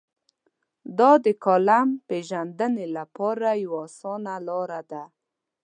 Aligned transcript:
دا 0.97 1.11
د 1.25 1.27
کالم 1.43 1.89
پېژندنې 2.07 2.87
لپاره 2.97 3.47
یوه 3.63 3.79
اسانه 3.87 4.35
لار 4.47 4.71
ده. 4.91 5.03